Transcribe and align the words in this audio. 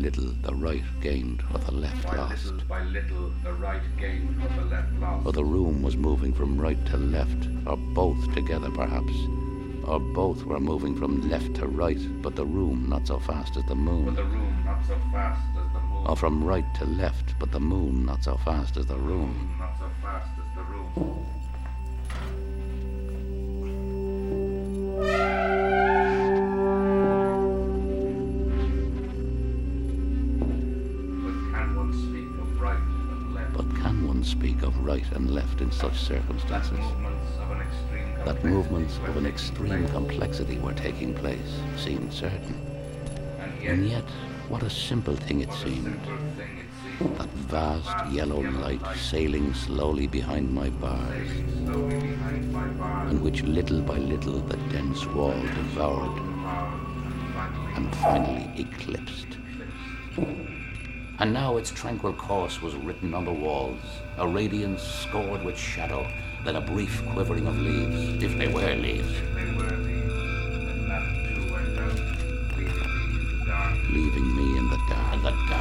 little 0.00 0.32
by 0.32 0.48
the 0.48 0.54
right 0.54 0.82
gained 1.00 1.42
or 1.52 1.58
the 1.58 1.72
left 1.72 2.06
while 2.06 2.16
lost. 2.16 2.46
little 2.46 2.68
by 2.68 2.82
little, 2.84 3.32
the 3.44 3.52
right 3.52 3.82
gained 3.98 4.40
what 4.40 4.56
the 4.56 4.64
left 4.64 4.92
lost. 4.94 5.26
Or 5.26 5.32
the 5.32 5.44
room 5.44 5.82
was 5.82 5.96
moving 5.96 6.32
from 6.32 6.58
right 6.58 6.84
to 6.86 6.96
left, 6.96 7.48
or 7.66 7.76
both 7.76 8.32
together 8.34 8.70
perhaps. 8.70 9.12
Or 9.84 10.00
both 10.00 10.44
were 10.44 10.60
moving 10.60 10.96
from 10.96 11.28
left 11.28 11.54
to 11.56 11.66
right, 11.66 12.00
but 12.22 12.36
the 12.36 12.46
room 12.46 12.88
not 12.88 13.06
so 13.06 13.18
fast 13.18 13.56
as 13.56 13.64
the 13.64 13.74
But 13.74 14.16
the 14.16 14.24
room 14.24 14.62
not 14.64 14.86
so 14.86 14.96
fast 15.12 15.42
as 15.58 15.72
the 15.72 15.80
moon. 15.80 16.06
Or 16.06 16.16
from 16.16 16.44
right 16.44 16.74
to 16.76 16.84
left, 16.86 17.34
but 17.38 17.52
the 17.52 17.60
moon 17.60 18.06
not 18.06 18.24
so 18.24 18.36
fast 18.38 18.76
as 18.76 18.86
the 18.86 18.96
room. 18.96 19.59
Speak 34.60 34.68
of 34.68 34.84
right 34.84 35.12
and 35.12 35.30
left 35.30 35.60
in 35.60 35.70
such 35.70 35.98
circumstances? 35.98 36.84
That 38.24 38.44
movements 38.44 38.98
of 39.06 39.16
an 39.16 39.26
extreme 39.26 39.88
complexity 39.88 40.58
were 40.58 40.74
taking 40.74 41.14
place 41.14 41.60
seemed 41.76 42.12
certain. 42.12 42.54
And 43.62 43.88
yet, 43.88 44.04
what 44.48 44.62
a 44.62 44.70
simple 44.70 45.16
thing 45.16 45.40
it 45.40 45.52
seemed. 45.52 46.00
That 47.00 47.30
vast 47.48 48.12
yellow 48.12 48.40
light 48.40 48.84
sailing 48.96 49.54
slowly 49.54 50.06
behind 50.06 50.52
my 50.52 50.68
bars, 50.68 51.30
and 53.08 53.22
which 53.22 53.42
little 53.42 53.80
by 53.80 53.96
little 53.96 54.40
the 54.40 54.58
dense 54.68 55.06
wall 55.06 55.40
devoured 55.40 56.20
and 57.76 57.94
finally 57.96 58.52
eclipsed. 58.58 59.38
And 61.20 61.34
now 61.34 61.58
its 61.58 61.70
tranquil 61.70 62.14
course 62.14 62.62
was 62.62 62.74
written 62.76 63.12
on 63.12 63.26
the 63.26 63.32
walls, 63.32 63.78
a 64.16 64.26
radiance 64.26 64.82
scored 64.82 65.44
with 65.44 65.58
shadow, 65.58 66.10
then 66.46 66.56
a 66.56 66.62
brief 66.62 67.04
quivering 67.08 67.46
of 67.46 67.58
leaves, 67.58 68.24
if 68.24 68.38
they 68.38 68.48
were 68.48 68.74
leaves, 68.74 69.12
they 69.34 69.44
were 69.52 69.76
these, 69.76 70.10
and 70.10 70.90
that 70.90 71.04
too 71.28 71.52
went 71.52 71.78
out, 71.78 72.00
leaving 72.56 72.74
me 72.74 73.18
in 73.18 73.28
the 73.28 73.46
dark. 73.46 73.74
leaving 73.90 74.34
me 74.34 74.56
in 74.56 74.70
the 74.70 74.78
dark. 74.88 75.59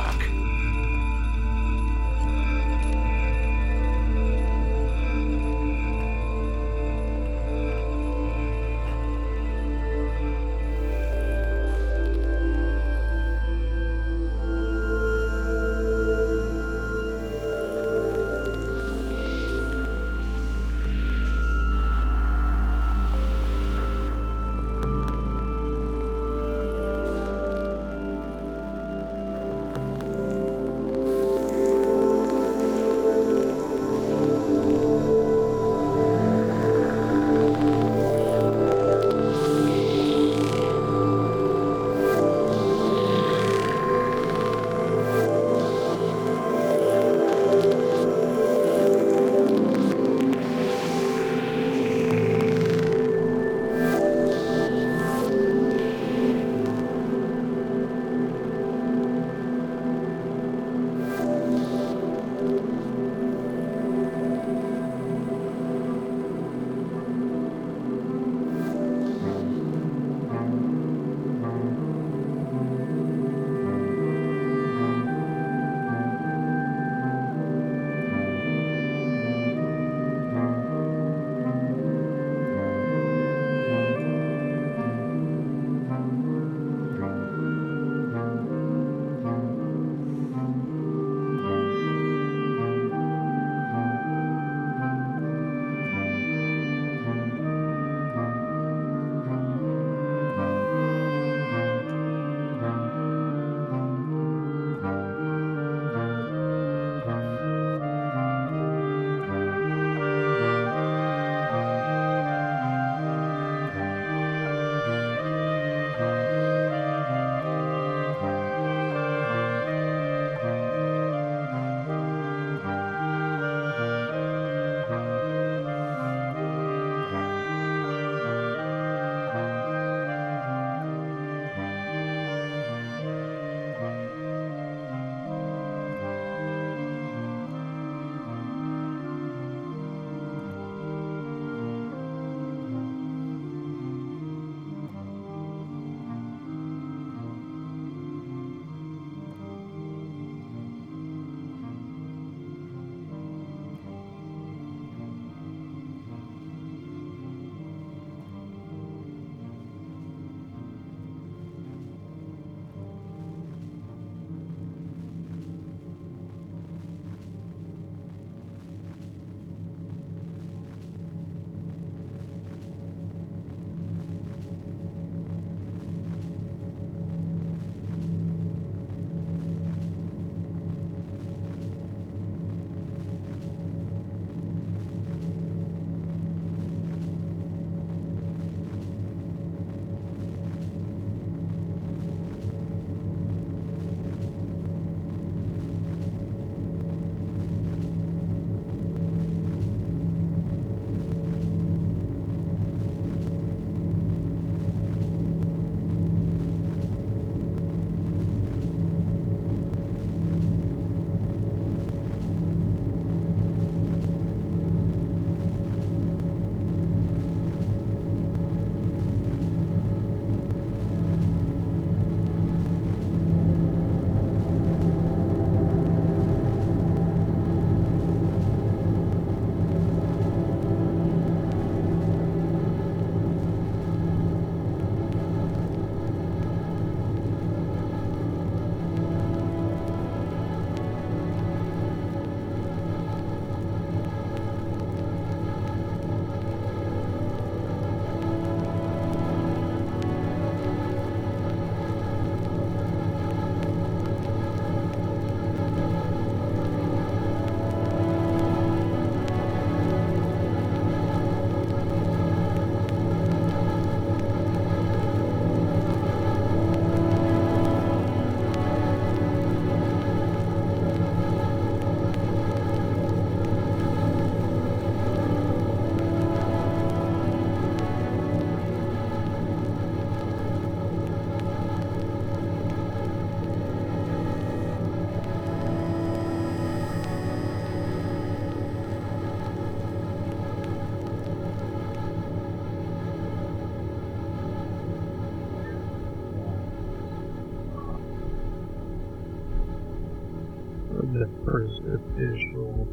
First 301.59 301.81
official 301.81 302.87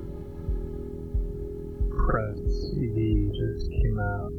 press 1.96 2.36
CD 2.74 3.30
just 3.30 3.70
came 3.70 4.00
out. 4.00 4.35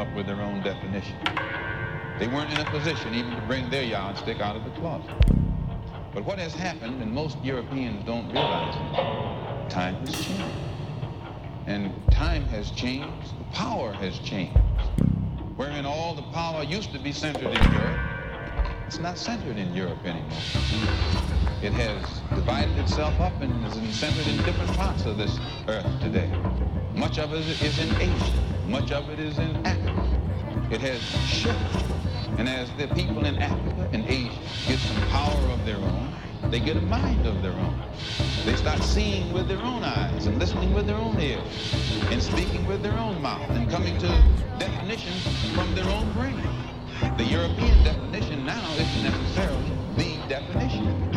Up 0.00 0.12
with 0.14 0.26
their 0.26 0.40
own 0.40 0.62
definition. 0.62 1.14
They 2.18 2.26
weren't 2.26 2.50
in 2.50 2.58
a 2.58 2.70
position 2.70 3.14
even 3.14 3.32
to 3.32 3.40
bring 3.42 3.68
their 3.68 3.82
yardstick 3.82 4.40
out 4.40 4.56
of 4.56 4.64
the 4.64 4.70
closet. 4.80 5.14
But 6.14 6.24
what 6.24 6.38
has 6.38 6.54
happened, 6.54 7.02
and 7.02 7.12
most 7.12 7.36
Europeans 7.44 8.04
don't 8.06 8.26
realize 8.32 8.74
it, 8.74 9.70
time 9.70 9.94
has 9.96 10.14
changed. 10.14 10.44
And 11.66 11.92
time 12.10 12.44
has 12.46 12.70
changed, 12.70 13.38
the 13.38 13.44
power 13.52 13.92
has 13.92 14.18
changed. 14.20 14.58
Wherein 15.56 15.84
all 15.84 16.14
the 16.14 16.22
power 16.32 16.62
used 16.62 16.92
to 16.92 16.98
be 16.98 17.12
centered 17.12 17.54
in 17.54 17.72
Europe, 17.72 18.00
it's 18.86 18.98
not 18.98 19.18
centered 19.18 19.58
in 19.58 19.74
Europe 19.74 20.04
anymore. 20.04 20.30
It 21.62 21.74
has 21.74 22.20
divided 22.30 22.76
itself 22.78 23.20
up 23.20 23.38
and 23.42 23.66
is 23.66 23.94
centered 23.94 24.26
in 24.26 24.38
different 24.44 24.72
parts 24.72 25.04
of 25.04 25.18
this 25.18 25.38
earth 25.68 26.00
today. 26.00 26.32
Much 26.94 27.18
of 27.18 27.34
it 27.34 27.46
is 27.62 27.78
in 27.78 27.94
Asia. 28.00 28.59
Much 28.70 28.92
of 28.92 29.10
it 29.10 29.18
is 29.18 29.36
in 29.36 29.66
Africa. 29.66 30.06
It 30.70 30.80
has 30.80 31.00
shifted. 31.28 31.82
And 32.38 32.48
as 32.48 32.70
the 32.78 32.86
people 32.94 33.24
in 33.24 33.36
Africa 33.38 33.90
and 33.92 34.06
Asia 34.06 34.38
get 34.68 34.78
some 34.78 35.08
power 35.08 35.50
of 35.50 35.66
their 35.66 35.76
own, 35.76 36.14
they 36.52 36.60
get 36.60 36.76
a 36.76 36.80
mind 36.80 37.26
of 37.26 37.42
their 37.42 37.50
own. 37.50 37.82
They 38.44 38.54
start 38.54 38.80
seeing 38.84 39.32
with 39.32 39.48
their 39.48 39.58
own 39.58 39.82
eyes 39.82 40.26
and 40.26 40.38
listening 40.38 40.72
with 40.72 40.86
their 40.86 40.96
own 40.96 41.20
ears 41.20 41.42
and 42.12 42.22
speaking 42.22 42.64
with 42.68 42.80
their 42.80 42.96
own 42.96 43.20
mouth 43.20 43.50
and 43.50 43.68
coming 43.68 43.98
to 43.98 44.06
definitions 44.60 45.26
from 45.52 45.74
their 45.74 45.88
own 45.90 46.12
brain. 46.12 46.40
The 47.18 47.24
European 47.24 47.82
definition 47.82 48.46
now 48.46 48.64
isn't 48.74 49.02
necessarily 49.02 49.70
the 49.96 50.28
definition. 50.28 51.10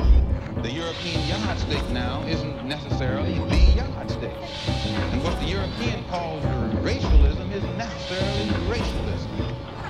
The 0.63 0.71
European 0.71 1.27
yardstick 1.27 1.87
now 1.89 2.23
isn't 2.25 2.65
necessarily 2.65 3.33
the 3.33 3.73
yardstick. 3.75 4.33
And 5.11 5.23
what 5.23 5.39
the 5.39 5.45
European 5.45 6.03
calls 6.05 6.43
racialism 6.83 7.22
isn't 7.53 7.77
necessarily 7.77 8.49
racialism. 8.67 9.29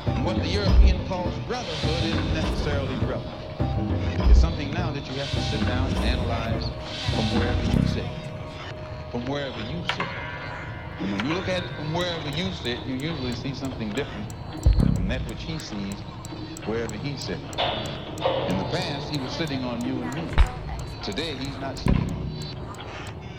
And 0.06 0.26
what 0.26 0.36
the 0.38 0.50
European 0.50 1.08
calls 1.08 1.34
brotherhood 1.48 2.04
isn't 2.04 2.34
necessarily 2.34 2.96
brotherhood. 2.98 4.30
It's 4.30 4.42
something 4.42 4.70
now 4.72 4.92
that 4.92 5.08
you 5.10 5.18
have 5.18 5.32
to 5.32 5.42
sit 5.44 5.66
down 5.66 5.88
and 5.88 5.98
analyze 6.00 6.66
from 7.16 7.40
wherever 7.40 7.64
you 7.64 7.88
sit. 7.88 8.06
From 9.12 9.26
wherever 9.28 9.60
you 9.60 9.82
sit. 9.96 10.08
And 11.00 11.12
when 11.14 11.26
you 11.26 11.34
look 11.36 11.48
at 11.48 11.64
it 11.64 11.70
from 11.76 11.94
wherever 11.94 12.30
you 12.32 12.52
sit, 12.52 12.80
you 12.86 12.96
usually 12.96 13.34
see 13.34 13.54
something 13.54 13.90
different 13.92 14.34
from 14.96 15.08
that 15.08 15.22
which 15.30 15.44
he 15.44 15.58
sees 15.58 15.96
wherever 16.66 16.96
he 16.96 17.16
sits. 17.16 17.42
In 17.42 18.58
the 18.58 18.68
past, 18.72 19.10
he 19.10 19.20
was 19.20 19.32
sitting 19.32 19.64
on 19.64 19.84
you 19.86 20.02
and 20.02 20.14
me. 20.16 20.28
Today, 21.02 21.36
he's 21.36 21.58
not 21.60 21.78
sitting. 21.78 22.23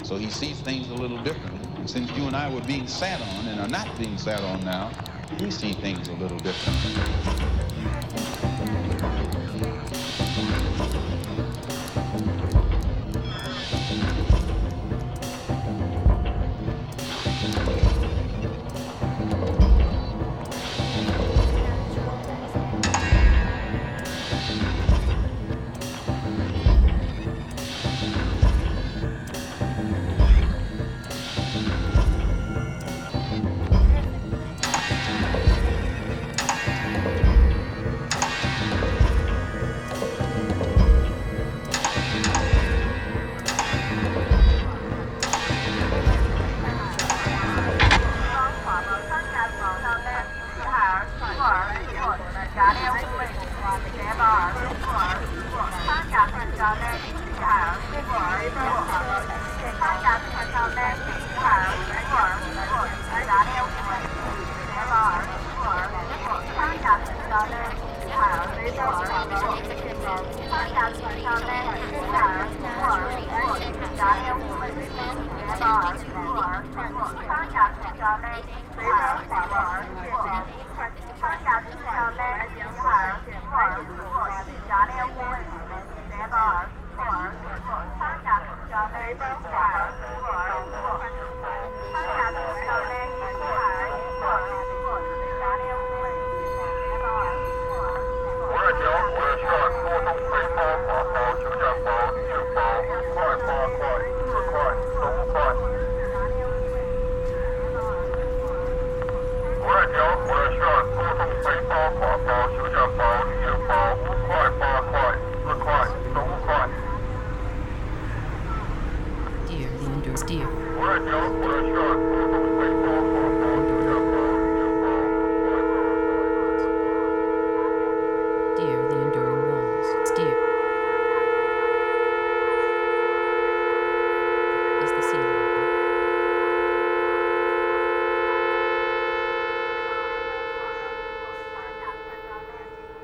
So 0.05 0.19
he 0.19 0.29
sees 0.29 0.61
things 0.61 0.91
a 0.91 0.95
little 0.95 1.17
differently. 1.23 1.67
Since 1.87 2.11
you 2.13 2.27
and 2.27 2.37
I 2.37 2.53
were 2.53 2.61
being 2.61 2.87
sat 2.87 3.23
on 3.23 3.49
and 3.49 3.59
are 3.59 3.69
not 3.69 3.99
being 3.99 4.19
sat 4.19 4.43
on 4.43 4.63
now, 4.63 4.91
we 5.41 5.51
see 5.51 5.73
things 5.73 6.09
a 6.09 6.13
little 6.13 6.39
differently. 6.39 8.54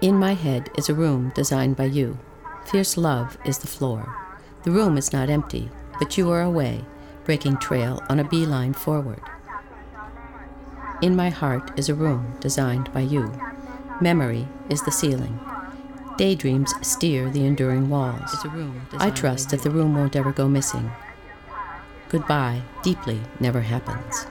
In 0.01 0.19
my 0.19 0.33
head 0.33 0.71
is 0.79 0.89
a 0.89 0.95
room 0.95 1.31
designed 1.35 1.77
by 1.77 1.85
you. 1.85 2.19
Fierce 2.65 2.97
love 2.97 3.37
is 3.45 3.59
the 3.59 3.67
floor. 3.67 4.17
The 4.63 4.71
room 4.71 4.97
is 4.97 5.13
not 5.13 5.29
empty, 5.29 5.71
but 5.99 6.17
you 6.17 6.31
are 6.31 6.41
away, 6.41 6.87
breaking 7.25 7.59
trail 7.59 8.03
on 8.09 8.19
a 8.19 8.25
beeline 8.25 8.73
forward. 8.73 9.21
In 11.03 11.15
my 11.15 11.29
heart 11.29 11.79
is 11.79 11.91
a 11.91 11.95
room 11.95 12.35
designed 12.41 12.91
by 12.95 13.01
you. 13.01 13.31
Memory 14.01 14.49
is 14.71 14.83
the 14.83 14.91
ceiling. 14.91 15.39
Daydreams 16.17 16.73
steer 16.81 17.29
the 17.29 17.45
enduring 17.45 17.91
walls. 17.91 18.35
I 18.95 19.11
trust 19.11 19.51
that 19.51 19.63
the 19.63 19.71
room 19.71 19.95
won't 19.95 20.17
ever 20.17 20.33
go 20.33 20.49
missing. 20.49 20.91
Goodbye, 22.09 22.63
deeply, 22.83 23.21
never 23.39 23.61
happens. 23.61 24.27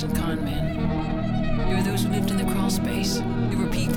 Russian 0.00 0.14
con 0.14 0.44
men. 0.44 1.68
You 1.68 1.76
were 1.76 1.82
those 1.82 2.04
who 2.04 2.10
lived 2.10 2.30
in 2.30 2.36
the 2.36 2.44
crawl 2.44 2.70
space. 2.70 3.18
You 3.50 3.58
were 3.58 3.66
people. 3.66 3.87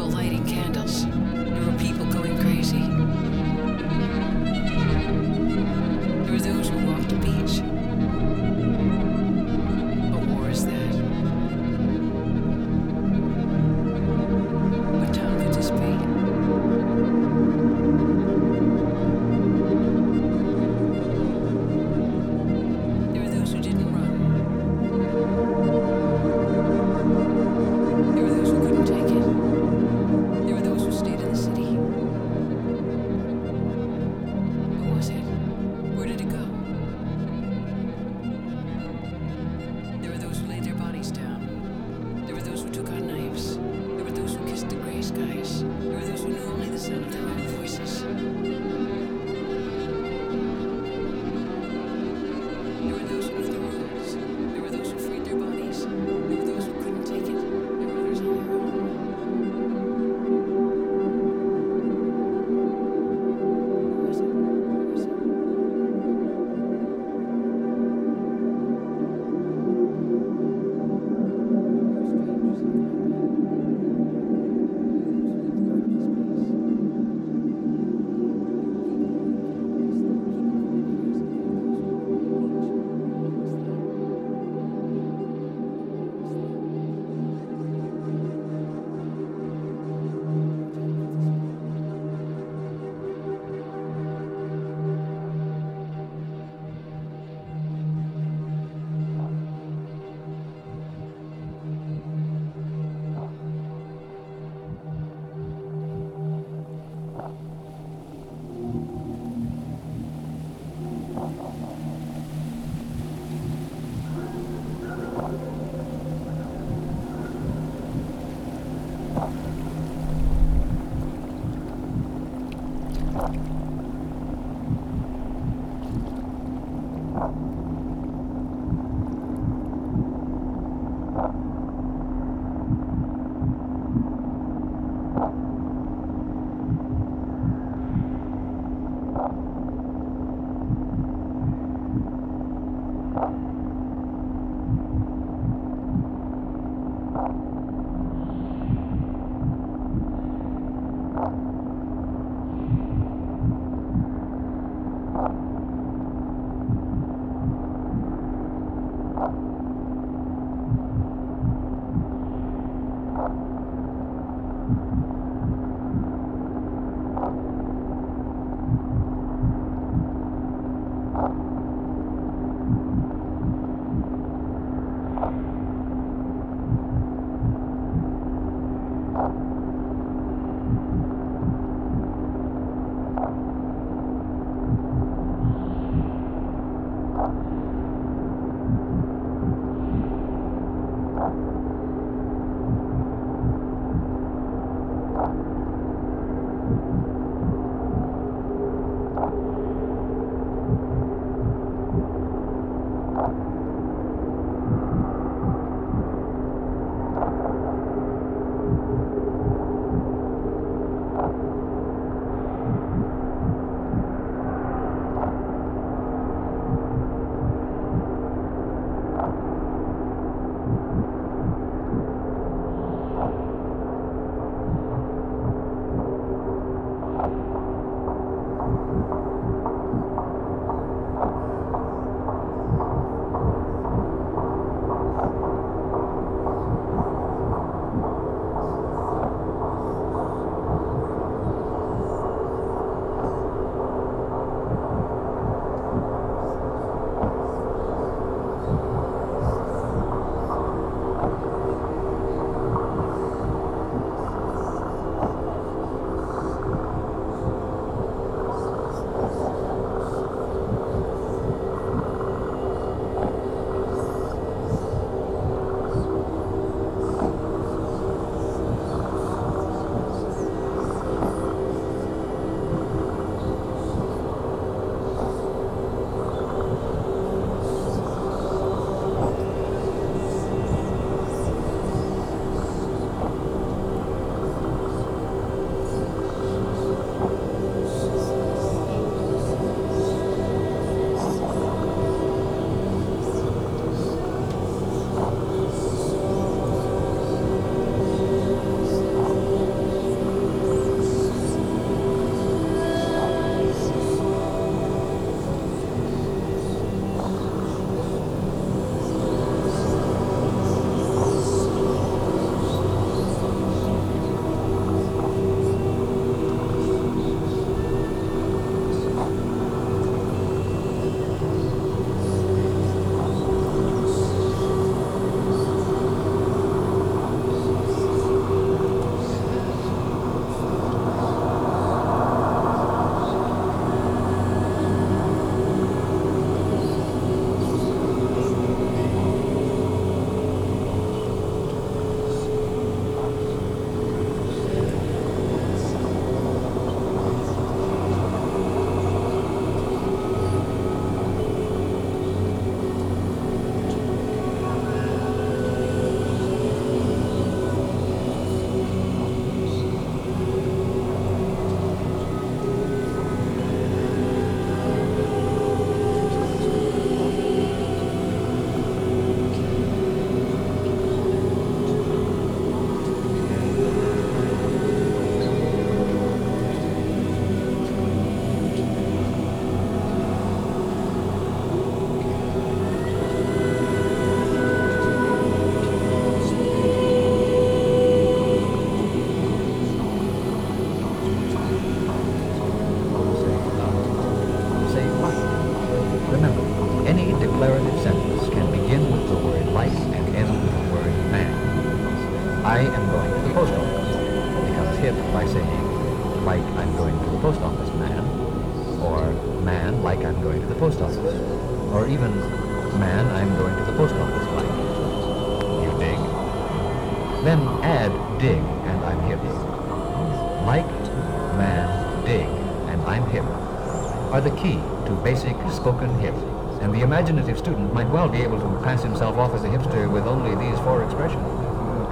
Imaginative 427.21 427.59
student 427.59 427.93
might 427.93 428.09
well 428.09 428.27
be 428.27 428.41
able 428.41 428.59
to 428.59 428.67
pass 428.83 429.03
himself 429.03 429.37
off 429.37 429.53
as 429.53 429.63
a 429.63 429.67
hipster 429.67 430.11
with 430.11 430.25
only 430.25 430.55
these 430.55 430.79
four 430.79 431.03
expressions. 431.03 431.45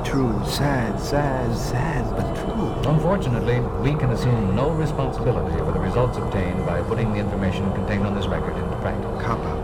True, 0.08 0.40
sad, 0.46 1.00
sad, 1.00 1.58
sad, 1.58 2.06
but 2.16 2.32
true. 2.36 2.70
Unfortunately, 2.88 3.60
we 3.82 3.98
can 3.98 4.12
assume 4.12 4.56
no 4.56 4.70
responsibility 4.70 5.58
for 5.66 5.72
the 5.72 5.80
results 5.80 6.20
obtained 6.20 6.64
by 6.64 6.84
putting 6.84 7.12
the 7.12 7.18
information 7.18 7.72
contained 7.74 8.06
on 8.06 8.14
this 8.14 8.28
record 8.28 8.56
into 8.56 8.76
practice. 8.78 9.10
Cop 9.24 9.40
out. 9.40 9.58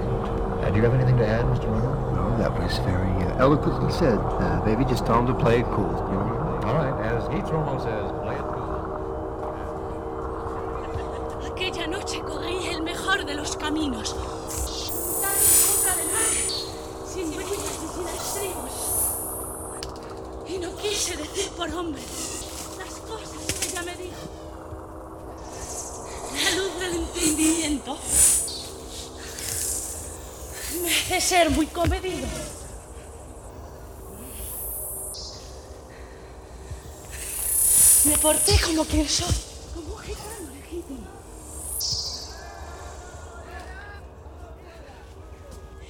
Uh, 0.63 0.71
do 0.71 0.77
you 0.77 0.83
have 0.83 0.95
anything 0.95 1.17
to 1.17 1.27
add, 1.27 1.45
Mr. 1.45 1.69
Rono? 1.69 1.93
No, 2.15 2.37
that 2.39 2.51
was 2.59 2.79
very 2.79 3.23
uh, 3.29 3.37
eloquently 3.37 3.91
said. 3.91 4.17
Uh, 4.17 4.65
baby, 4.65 4.83
just 4.83 5.05
tell 5.05 5.19
him 5.19 5.27
to 5.27 5.35
play 5.35 5.59
it 5.59 5.65
cool. 5.67 5.93
You 6.09 6.17
know? 6.25 6.59
All 6.65 6.73
right, 6.73 7.05
as 7.05 7.21
Heath 7.27 7.45
Romo 7.53 7.77
says, 7.77 8.11
play 8.25 8.33
it 8.33 8.47
cool. 8.49 8.65
Aquella 11.51 11.85
noche 11.85 12.19
corrí 12.21 12.67
el 12.73 12.81
mejor 12.81 13.23
de 13.25 13.35
los 13.35 13.55
caminos. 13.55 14.15
Por 21.57 21.69
hombre 21.73 22.01
las 22.77 22.93
cosas 23.01 23.29
que 23.59 23.67
ella 23.67 23.81
me 23.83 23.95
dijo. 23.95 24.15
La 26.43 26.51
luz 26.51 26.79
del 26.79 26.95
entendimiento 26.95 27.97
me 30.81 30.89
hace 30.89 31.21
ser 31.21 31.49
muy 31.49 31.67
comedido. 31.67 32.27
Me 38.05 38.17
porté 38.19 38.59
como 38.61 38.85
quien 38.85 39.09
soy, 39.09 39.33
como 39.73 39.95
un 39.95 40.01
gitano 40.01 40.49
legítimo. 40.53 41.07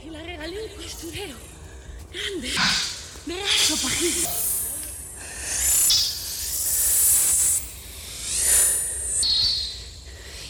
Y 0.04 0.10
la 0.10 0.24
regalé 0.24 0.64
un 0.64 0.82
costurero 0.82 1.45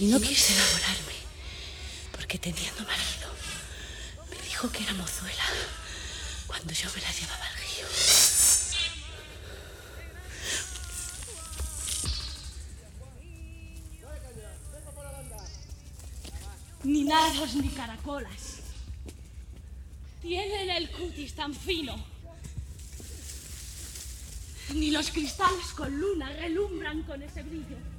No 0.05 0.21
quise 0.21 0.53
enamorarme, 0.53 1.15
porque 2.11 2.37
teniendo 2.37 2.83
marido, 2.83 3.27
me 4.29 4.39
dijo 4.47 4.69
que 4.69 4.83
era 4.83 4.93
mozuela 4.93 5.43
cuando 6.45 6.71
yo 6.73 6.87
me 6.93 7.01
la 7.01 7.11
llevaba 7.11 7.45
al 7.47 7.55
río. 7.55 7.87
Ni 16.83 17.03
nados 17.03 17.55
ni 17.55 17.69
caracolas. 17.69 18.59
Tienen 20.21 20.69
el 20.69 20.91
cutis 20.91 21.33
tan 21.33 21.51
fino. 21.55 21.95
Ni 24.71 24.91
los 24.91 25.09
cristales 25.09 25.65
con 25.75 25.99
luna 25.99 26.31
relumbran 26.33 27.01
con 27.03 27.23
ese 27.23 27.41
brillo. 27.41 27.94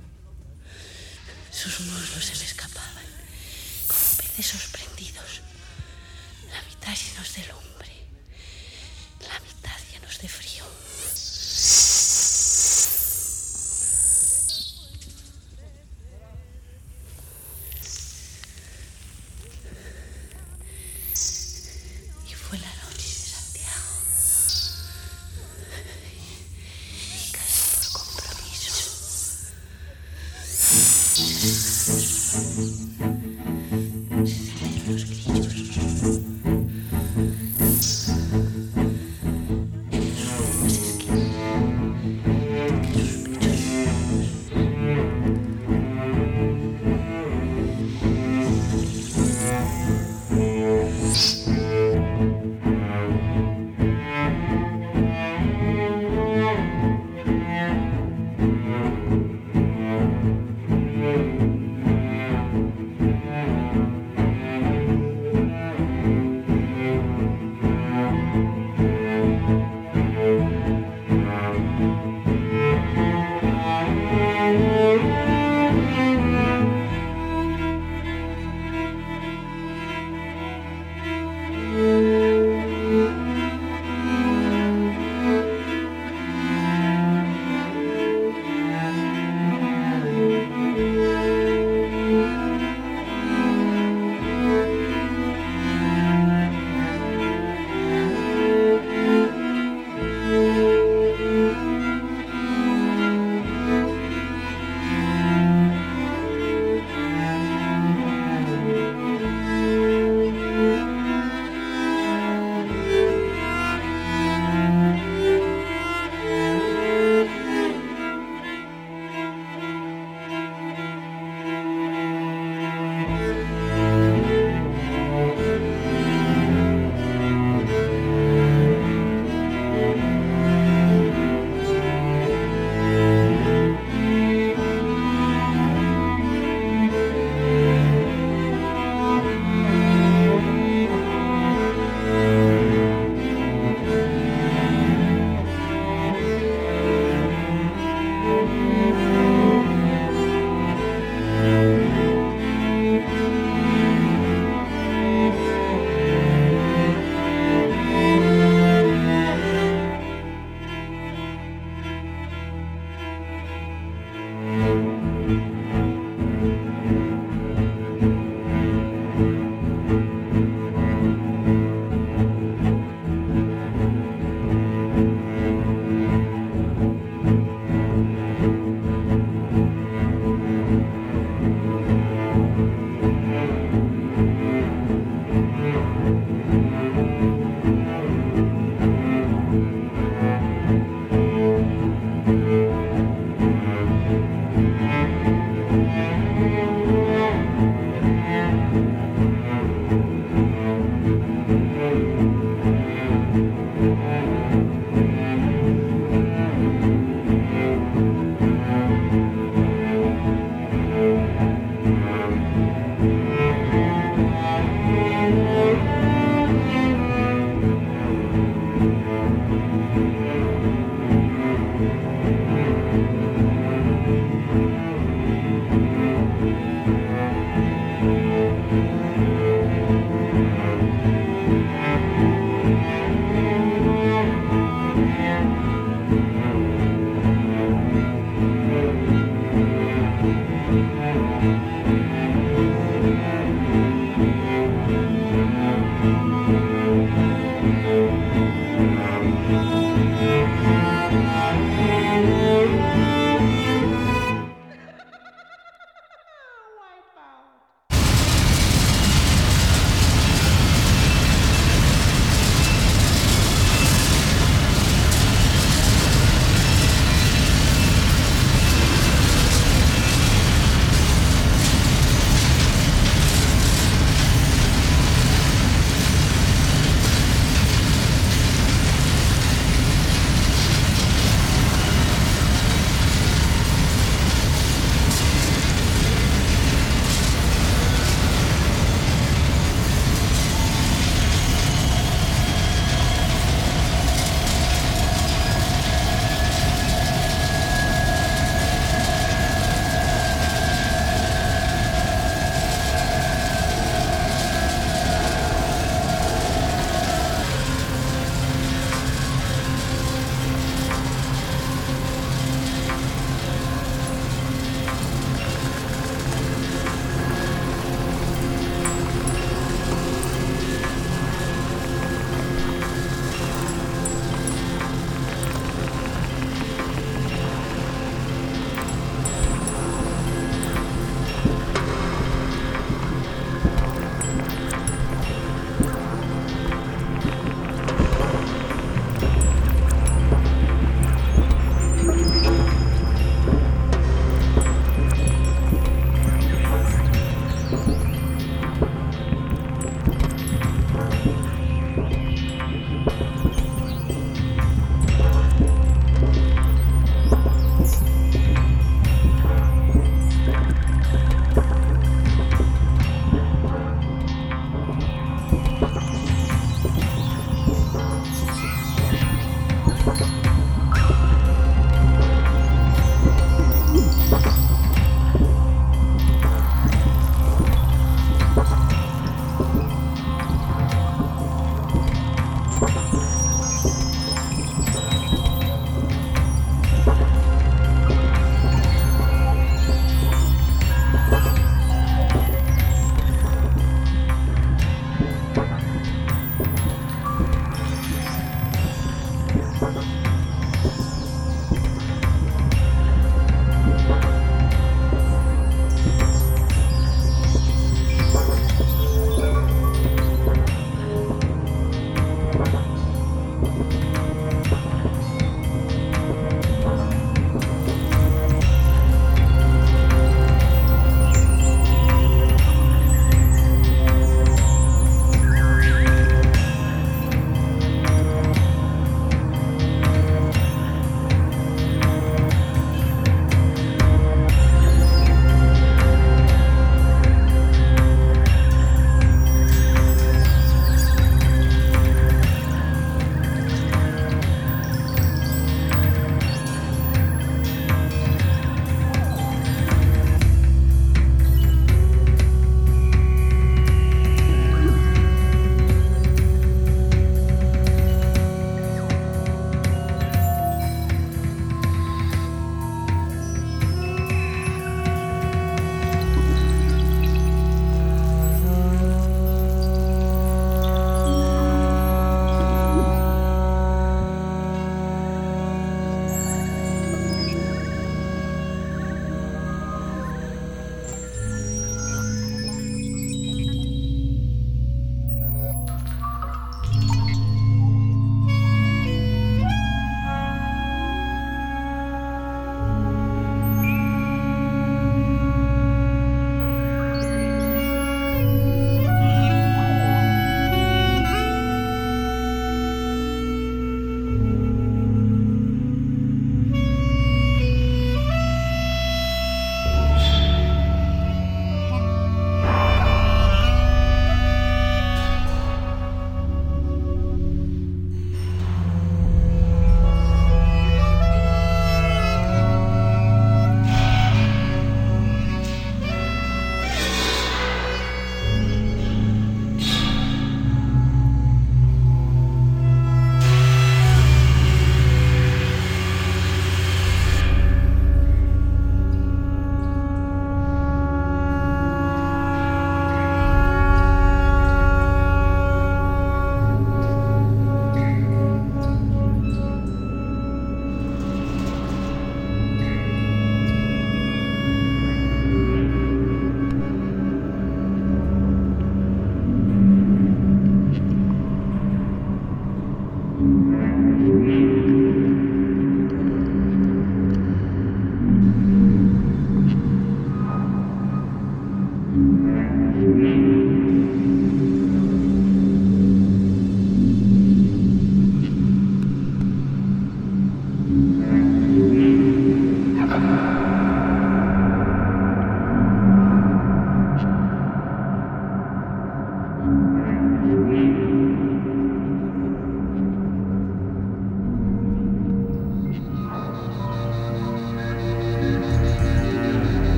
Sus 1.66 1.80
muslos 1.80 2.24
se 2.24 2.36
me 2.36 2.44
escapaban 2.44 3.04
como 3.88 4.00
peces 4.18 4.46
sorprendidos. 4.46 5.40
La 6.48 6.62
mitad 6.62 6.94
llenos 6.94 7.34
de 7.34 7.42
lumbre, 7.48 7.92
la 9.26 9.40
mitad 9.40 9.76
llenos 9.90 10.16
de 10.20 10.28
frío. 10.28 10.64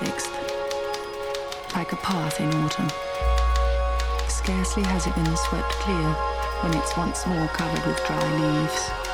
6th, 0.00 0.32
like 1.76 1.92
a 1.92 1.96
path 1.96 2.40
in 2.40 2.48
autumn. 2.54 2.88
Scarcely 4.30 4.82
has 4.84 5.06
it 5.06 5.14
been 5.14 5.36
swept 5.36 5.72
clear 5.72 6.12
when 6.62 6.72
it's 6.74 6.96
once 6.96 7.26
more 7.26 7.46
covered 7.48 7.84
with 7.84 8.02
dry 8.06 8.38
leaves. 8.40 9.09